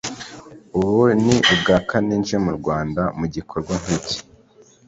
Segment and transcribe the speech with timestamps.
[0.79, 4.17] ubu ni ubwa kane nje mu Rwanda mu gikorwa nk’iki